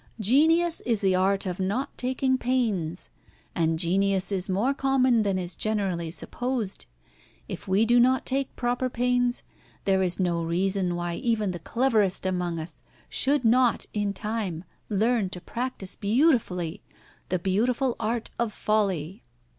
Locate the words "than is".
5.21-5.55